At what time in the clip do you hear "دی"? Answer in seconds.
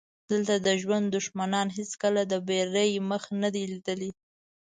3.55-3.63